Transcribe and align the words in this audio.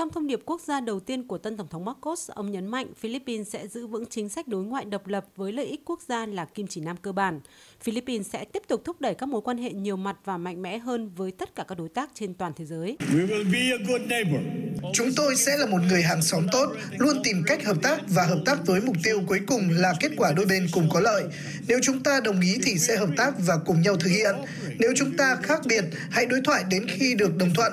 Trong 0.00 0.10
thông 0.12 0.26
điệp 0.26 0.40
quốc 0.44 0.60
gia 0.60 0.80
đầu 0.80 1.00
tiên 1.00 1.26
của 1.26 1.38
tân 1.38 1.56
Tổng 1.56 1.68
thống 1.68 1.84
Marcos, 1.84 2.30
ông 2.30 2.50
nhấn 2.50 2.66
mạnh 2.66 2.86
Philippines 2.96 3.48
sẽ 3.48 3.68
giữ 3.68 3.86
vững 3.86 4.06
chính 4.06 4.28
sách 4.28 4.48
đối 4.48 4.64
ngoại 4.64 4.84
độc 4.84 5.06
lập 5.06 5.26
với 5.36 5.52
lợi 5.52 5.66
ích 5.66 5.80
quốc 5.84 6.00
gia 6.08 6.26
là 6.26 6.44
kim 6.44 6.66
chỉ 6.66 6.80
nam 6.80 6.96
cơ 7.02 7.12
bản. 7.12 7.40
Philippines 7.80 8.26
sẽ 8.26 8.44
tiếp 8.44 8.62
tục 8.68 8.82
thúc 8.84 9.00
đẩy 9.00 9.14
các 9.14 9.28
mối 9.28 9.40
quan 9.40 9.58
hệ 9.58 9.72
nhiều 9.72 9.96
mặt 9.96 10.16
và 10.24 10.36
mạnh 10.38 10.62
mẽ 10.62 10.78
hơn 10.78 11.10
với 11.16 11.30
tất 11.30 11.54
cả 11.54 11.64
các 11.68 11.78
đối 11.78 11.88
tác 11.88 12.10
trên 12.14 12.34
toàn 12.34 12.52
thế 12.56 12.64
giới. 12.64 12.96
Chúng 14.92 15.08
tôi 15.16 15.36
sẽ 15.36 15.56
là 15.56 15.66
một 15.66 15.80
người 15.88 16.02
hàng 16.02 16.22
xóm 16.22 16.46
tốt, 16.52 16.66
luôn 16.98 17.16
tìm 17.24 17.42
cách 17.46 17.64
hợp 17.64 17.76
tác 17.82 18.00
và 18.08 18.22
hợp 18.22 18.42
tác 18.46 18.66
với 18.66 18.80
mục 18.80 18.96
tiêu 19.04 19.20
cuối 19.26 19.40
cùng 19.46 19.70
là 19.70 19.94
kết 20.00 20.10
quả 20.16 20.32
đôi 20.36 20.46
bên 20.46 20.66
cùng 20.72 20.88
có 20.92 21.00
lợi. 21.00 21.24
Nếu 21.68 21.78
chúng 21.82 22.02
ta 22.02 22.20
đồng 22.24 22.40
ý 22.40 22.58
thì 22.62 22.78
sẽ 22.78 22.96
hợp 22.96 23.10
tác 23.16 23.34
và 23.46 23.54
cùng 23.66 23.82
nhau 23.82 23.96
thực 23.96 24.10
hiện. 24.10 24.34
Nếu 24.78 24.92
chúng 24.96 25.16
ta 25.16 25.36
khác 25.42 25.60
biệt, 25.66 25.84
hãy 26.10 26.26
đối 26.26 26.40
thoại 26.44 26.64
đến 26.70 26.86
khi 26.88 27.14
được 27.14 27.36
đồng 27.36 27.54
thuận. 27.54 27.72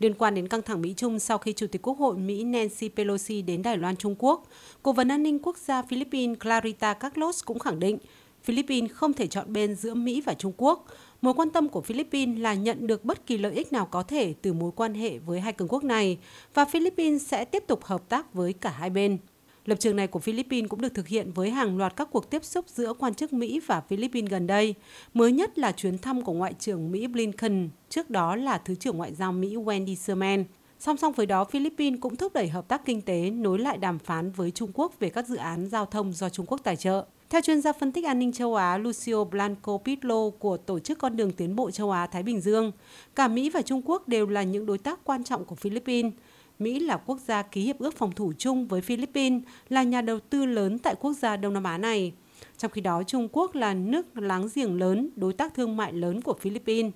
Liên 0.00 0.14
quan 0.14 0.34
đến 0.34 0.48
căng 0.48 0.62
thẳng 0.62 0.80
Mỹ-Trung 0.80 1.18
sau 1.18 1.38
khi 1.38 1.52
Chủ 1.52 1.66
tịch 1.66 1.82
Quốc 1.82 1.98
hội 1.98 2.16
Mỹ 2.16 2.44
Nancy 2.44 2.88
Pelosi 2.88 3.42
đến 3.42 3.62
Đài 3.62 3.76
Loan 3.76 3.96
Trung 3.96 4.14
Quốc, 4.18 4.48
Cố 4.82 4.92
vấn 4.92 5.08
an 5.08 5.22
ninh 5.22 5.38
quốc 5.38 5.56
gia 5.58 5.82
Philippines 5.82 6.38
Clarita 6.38 6.94
Carlos 6.94 7.44
cũng 7.44 7.58
khẳng 7.58 7.78
định 7.78 7.98
Philippines 8.44 8.90
không 8.92 9.12
thể 9.12 9.26
chọn 9.26 9.52
bên 9.52 9.74
giữa 9.74 9.94
Mỹ 9.94 10.20
và 10.20 10.34
Trung 10.34 10.52
Quốc. 10.56 10.86
Mối 11.22 11.34
quan 11.34 11.50
tâm 11.50 11.68
của 11.68 11.80
Philippines 11.80 12.40
là 12.40 12.54
nhận 12.54 12.86
được 12.86 13.04
bất 13.04 13.26
kỳ 13.26 13.38
lợi 13.38 13.54
ích 13.54 13.72
nào 13.72 13.86
có 13.86 14.02
thể 14.02 14.34
từ 14.42 14.52
mối 14.52 14.70
quan 14.76 14.94
hệ 14.94 15.18
với 15.18 15.40
hai 15.40 15.52
cường 15.52 15.68
quốc 15.68 15.84
này 15.84 16.18
và 16.54 16.64
Philippines 16.64 17.28
sẽ 17.28 17.44
tiếp 17.44 17.64
tục 17.66 17.84
hợp 17.84 18.08
tác 18.08 18.34
với 18.34 18.52
cả 18.52 18.70
hai 18.70 18.90
bên. 18.90 19.18
Lập 19.64 19.80
trường 19.80 19.96
này 19.96 20.06
của 20.06 20.18
Philippines 20.18 20.68
cũng 20.68 20.80
được 20.80 20.94
thực 20.94 21.08
hiện 21.08 21.32
với 21.32 21.50
hàng 21.50 21.78
loạt 21.78 21.96
các 21.96 22.08
cuộc 22.12 22.30
tiếp 22.30 22.44
xúc 22.44 22.64
giữa 22.68 22.92
quan 22.92 23.14
chức 23.14 23.32
Mỹ 23.32 23.60
và 23.66 23.80
Philippines 23.80 24.30
gần 24.30 24.46
đây. 24.46 24.74
Mới 25.14 25.32
nhất 25.32 25.58
là 25.58 25.72
chuyến 25.72 25.98
thăm 25.98 26.22
của 26.22 26.32
Ngoại 26.32 26.54
trưởng 26.58 26.92
Mỹ 26.92 27.06
Blinken, 27.06 27.68
trước 27.88 28.10
đó 28.10 28.36
là 28.36 28.58
Thứ 28.58 28.74
trưởng 28.74 28.96
Ngoại 28.96 29.14
giao 29.14 29.32
Mỹ 29.32 29.56
Wendy 29.56 29.94
Sherman. 29.94 30.44
Song 30.78 30.96
song 30.96 31.12
với 31.12 31.26
đó, 31.26 31.44
Philippines 31.44 32.00
cũng 32.00 32.16
thúc 32.16 32.32
đẩy 32.32 32.48
hợp 32.48 32.68
tác 32.68 32.84
kinh 32.84 33.02
tế, 33.02 33.30
nối 33.30 33.58
lại 33.58 33.76
đàm 33.76 33.98
phán 33.98 34.30
với 34.30 34.50
Trung 34.50 34.70
Quốc 34.74 35.00
về 35.00 35.10
các 35.10 35.28
dự 35.28 35.36
án 35.36 35.66
giao 35.66 35.86
thông 35.86 36.12
do 36.12 36.28
Trung 36.28 36.46
Quốc 36.46 36.60
tài 36.64 36.76
trợ. 36.76 37.04
Theo 37.30 37.40
chuyên 37.40 37.60
gia 37.60 37.72
phân 37.72 37.92
tích 37.92 38.04
an 38.04 38.18
ninh 38.18 38.32
châu 38.32 38.54
Á 38.54 38.78
Lucio 38.78 39.24
Blanco 39.24 39.78
Pitlo 39.84 40.30
của 40.38 40.56
Tổ 40.56 40.78
chức 40.78 40.98
Con 40.98 41.16
đường 41.16 41.32
Tiến 41.32 41.56
bộ 41.56 41.70
châu 41.70 41.90
Á-Thái 41.90 42.22
Bình 42.22 42.40
Dương, 42.40 42.72
cả 43.14 43.28
Mỹ 43.28 43.50
và 43.50 43.62
Trung 43.62 43.82
Quốc 43.84 44.08
đều 44.08 44.26
là 44.26 44.42
những 44.42 44.66
đối 44.66 44.78
tác 44.78 45.04
quan 45.04 45.24
trọng 45.24 45.44
của 45.44 45.54
Philippines. 45.54 46.12
Mỹ 46.58 46.80
là 46.80 46.96
quốc 46.96 47.20
gia 47.20 47.42
ký 47.42 47.60
hiệp 47.60 47.78
ước 47.78 47.96
phòng 47.96 48.12
thủ 48.12 48.32
chung 48.38 48.68
với 48.68 48.80
Philippines, 48.80 49.42
là 49.68 49.82
nhà 49.82 50.00
đầu 50.00 50.20
tư 50.20 50.46
lớn 50.46 50.78
tại 50.78 50.94
quốc 51.00 51.12
gia 51.12 51.36
Đông 51.36 51.54
Nam 51.54 51.64
Á 51.64 51.78
này. 51.78 52.12
Trong 52.58 52.70
khi 52.70 52.80
đó, 52.80 53.02
Trung 53.02 53.28
Quốc 53.32 53.54
là 53.54 53.74
nước 53.74 54.18
láng 54.18 54.48
giềng 54.54 54.78
lớn, 54.78 55.10
đối 55.16 55.32
tác 55.32 55.54
thương 55.54 55.76
mại 55.76 55.92
lớn 55.92 56.20
của 56.20 56.34
Philippines. 56.34 56.92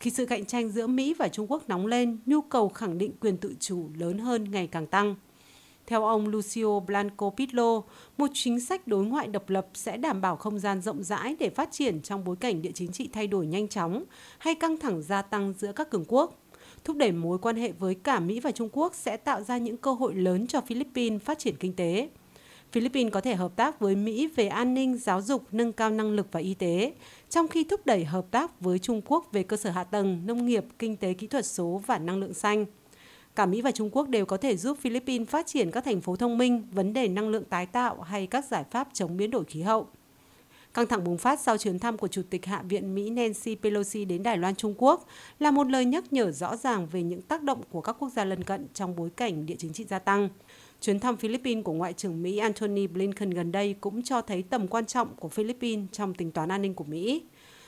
Khi 0.00 0.10
sự 0.10 0.26
cạnh 0.26 0.44
tranh 0.44 0.68
giữa 0.68 0.86
Mỹ 0.86 1.14
và 1.18 1.28
Trung 1.28 1.50
Quốc 1.50 1.68
nóng 1.68 1.86
lên, 1.86 2.18
nhu 2.26 2.40
cầu 2.40 2.68
khẳng 2.68 2.98
định 2.98 3.12
quyền 3.20 3.36
tự 3.36 3.54
chủ 3.60 3.90
lớn 3.98 4.18
hơn 4.18 4.50
ngày 4.50 4.66
càng 4.66 4.86
tăng. 4.86 5.14
Theo 5.86 6.04
ông 6.04 6.28
Lucio 6.28 6.80
Blanco 6.80 7.30
Pitlo, 7.36 7.82
một 8.18 8.30
chính 8.34 8.60
sách 8.60 8.86
đối 8.86 9.04
ngoại 9.04 9.26
độc 9.26 9.50
lập 9.50 9.66
sẽ 9.74 9.96
đảm 9.96 10.20
bảo 10.20 10.36
không 10.36 10.58
gian 10.58 10.80
rộng 10.80 11.02
rãi 11.02 11.36
để 11.38 11.50
phát 11.50 11.72
triển 11.72 12.02
trong 12.02 12.24
bối 12.24 12.36
cảnh 12.36 12.62
địa 12.62 12.72
chính 12.74 12.92
trị 12.92 13.08
thay 13.12 13.26
đổi 13.26 13.46
nhanh 13.46 13.68
chóng 13.68 14.04
hay 14.38 14.54
căng 14.54 14.76
thẳng 14.76 15.02
gia 15.02 15.22
tăng 15.22 15.54
giữa 15.58 15.72
các 15.72 15.90
cường 15.90 16.04
quốc. 16.08 16.38
Thúc 16.84 16.96
đẩy 16.96 17.12
mối 17.12 17.38
quan 17.38 17.56
hệ 17.56 17.72
với 17.72 17.94
cả 17.94 18.20
Mỹ 18.20 18.40
và 18.40 18.50
Trung 18.50 18.68
Quốc 18.72 18.94
sẽ 18.94 19.16
tạo 19.16 19.42
ra 19.42 19.58
những 19.58 19.76
cơ 19.76 19.92
hội 19.92 20.14
lớn 20.14 20.46
cho 20.46 20.60
Philippines 20.60 21.22
phát 21.22 21.38
triển 21.38 21.56
kinh 21.56 21.72
tế. 21.72 22.08
Philippines 22.72 23.12
có 23.12 23.20
thể 23.20 23.34
hợp 23.34 23.56
tác 23.56 23.80
với 23.80 23.96
Mỹ 23.96 24.26
về 24.26 24.48
an 24.48 24.74
ninh, 24.74 24.98
giáo 24.98 25.22
dục, 25.22 25.42
nâng 25.52 25.72
cao 25.72 25.90
năng 25.90 26.10
lực 26.10 26.26
và 26.32 26.40
y 26.40 26.54
tế, 26.54 26.92
trong 27.28 27.48
khi 27.48 27.64
thúc 27.64 27.86
đẩy 27.86 28.04
hợp 28.04 28.26
tác 28.30 28.60
với 28.60 28.78
Trung 28.78 29.00
Quốc 29.06 29.32
về 29.32 29.42
cơ 29.42 29.56
sở 29.56 29.70
hạ 29.70 29.84
tầng, 29.84 30.26
nông 30.26 30.46
nghiệp, 30.46 30.64
kinh 30.78 30.96
tế 30.96 31.14
kỹ 31.14 31.26
thuật 31.26 31.46
số 31.46 31.82
và 31.86 31.98
năng 31.98 32.18
lượng 32.18 32.34
xanh. 32.34 32.66
Cả 33.36 33.46
Mỹ 33.46 33.62
và 33.62 33.70
Trung 33.70 33.90
Quốc 33.92 34.08
đều 34.08 34.26
có 34.26 34.36
thể 34.36 34.56
giúp 34.56 34.78
Philippines 34.80 35.28
phát 35.28 35.46
triển 35.46 35.70
các 35.70 35.84
thành 35.84 36.00
phố 36.00 36.16
thông 36.16 36.38
minh, 36.38 36.68
vấn 36.72 36.92
đề 36.92 37.08
năng 37.08 37.28
lượng 37.28 37.44
tái 37.44 37.66
tạo 37.66 38.00
hay 38.00 38.26
các 38.26 38.44
giải 38.44 38.64
pháp 38.70 38.88
chống 38.92 39.16
biến 39.16 39.30
đổi 39.30 39.44
khí 39.44 39.62
hậu. 39.62 39.86
Căng 40.74 40.86
thẳng 40.86 41.04
bùng 41.04 41.18
phát 41.18 41.40
sau 41.40 41.58
chuyến 41.58 41.78
thăm 41.78 41.96
của 41.96 42.08
Chủ 42.08 42.22
tịch 42.30 42.46
Hạ 42.46 42.62
viện 42.68 42.94
Mỹ 42.94 43.10
Nancy 43.10 43.54
Pelosi 43.54 44.04
đến 44.04 44.22
Đài 44.22 44.36
Loan 44.36 44.54
Trung 44.54 44.74
Quốc 44.78 45.06
là 45.38 45.50
một 45.50 45.70
lời 45.70 45.84
nhắc 45.84 46.12
nhở 46.12 46.32
rõ 46.32 46.56
ràng 46.56 46.86
về 46.86 47.02
những 47.02 47.22
tác 47.22 47.42
động 47.42 47.62
của 47.70 47.80
các 47.80 47.96
quốc 47.98 48.08
gia 48.08 48.24
lân 48.24 48.44
cận 48.44 48.66
trong 48.74 48.96
bối 48.96 49.10
cảnh 49.16 49.46
địa 49.46 49.54
chính 49.58 49.72
trị 49.72 49.84
gia 49.84 49.98
tăng. 49.98 50.28
Chuyến 50.80 51.00
thăm 51.00 51.16
Philippines 51.16 51.64
của 51.64 51.72
Ngoại 51.72 51.92
trưởng 51.92 52.22
Mỹ 52.22 52.38
Antony 52.38 52.86
Blinken 52.86 53.30
gần 53.30 53.52
đây 53.52 53.74
cũng 53.80 54.02
cho 54.02 54.20
thấy 54.20 54.42
tầm 54.42 54.68
quan 54.68 54.86
trọng 54.86 55.16
của 55.16 55.28
Philippines 55.28 55.86
trong 55.92 56.14
tính 56.14 56.32
toán 56.32 56.48
an 56.48 56.62
ninh 56.62 56.74
của 56.74 56.84
Mỹ. 56.84 57.22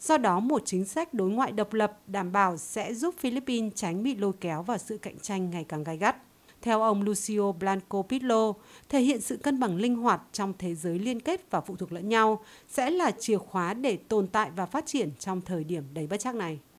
Do 0.00 0.18
đó, 0.18 0.40
một 0.40 0.62
chính 0.64 0.84
sách 0.84 1.14
đối 1.14 1.30
ngoại 1.30 1.52
độc 1.52 1.72
lập 1.74 1.98
đảm 2.06 2.32
bảo 2.32 2.56
sẽ 2.56 2.94
giúp 2.94 3.14
Philippines 3.18 3.72
tránh 3.74 4.02
bị 4.02 4.16
lôi 4.16 4.32
kéo 4.40 4.62
vào 4.62 4.78
sự 4.78 4.98
cạnh 4.98 5.18
tranh 5.18 5.50
ngày 5.50 5.64
càng 5.68 5.84
gai 5.84 5.98
gắt. 5.98 6.16
Theo 6.64 6.82
ông 6.82 7.02
Lucio 7.02 7.52
Blanco 7.52 8.02
Pitlo, 8.02 8.52
thể 8.88 9.00
hiện 9.00 9.20
sự 9.20 9.36
cân 9.36 9.60
bằng 9.60 9.76
linh 9.76 9.96
hoạt 9.96 10.22
trong 10.32 10.52
thế 10.58 10.74
giới 10.74 10.98
liên 10.98 11.20
kết 11.20 11.50
và 11.50 11.60
phụ 11.60 11.76
thuộc 11.76 11.92
lẫn 11.92 12.08
nhau 12.08 12.44
sẽ 12.68 12.90
là 12.90 13.10
chìa 13.10 13.38
khóa 13.38 13.74
để 13.74 13.96
tồn 13.96 14.26
tại 14.26 14.50
và 14.56 14.66
phát 14.66 14.86
triển 14.86 15.10
trong 15.18 15.40
thời 15.40 15.64
điểm 15.64 15.84
đầy 15.94 16.06
bất 16.06 16.16
chắc 16.20 16.34
này. 16.34 16.58